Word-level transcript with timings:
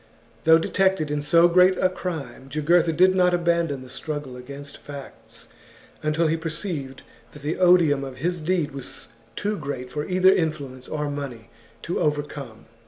Though 0.45 0.57
detected 0.57 1.11
in 1.11 1.21
so 1.21 1.47
great 1.47 1.77
a 1.77 1.87
crime, 1.87 2.49
Jugurtha 2.49 2.91
did 2.91 3.13
not 3.13 3.35
abandon 3.35 3.83
the 3.83 3.87
struggle 3.89 4.35
against 4.35 4.77
facts 4.79 5.47
until 6.01 6.25
he 6.25 6.37
perceived 6.37 7.03
that 7.33 7.43
the 7.43 7.59
odium 7.59 8.03
of 8.03 8.17
his 8.17 8.39
deed 8.39 8.71
was 8.71 9.09
too 9.35 9.55
great 9.59 9.91
for 9.91 10.03
either 10.05 10.33
influence 10.33 10.87
or 10.87 11.11
money 11.11 11.51
to 11.83 11.99
overcome. 11.99 12.65